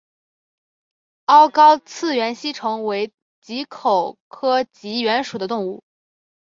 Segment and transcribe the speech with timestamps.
[1.25, 5.83] 凹睾棘缘吸虫为棘口科棘缘属的动物。